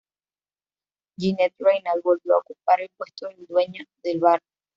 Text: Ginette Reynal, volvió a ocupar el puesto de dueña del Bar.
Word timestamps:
Ginette 1.19 1.57
Reynal, 1.59 2.01
volvió 2.03 2.33
a 2.33 2.39
ocupar 2.39 2.81
el 2.81 2.89
puesto 2.97 3.27
de 3.27 3.45
dueña 3.47 3.85
del 4.01 4.19
Bar. 4.19 4.41